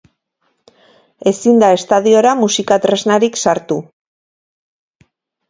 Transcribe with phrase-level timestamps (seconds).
[1.31, 3.79] Ezin da estadiora musika tresnarik sartu.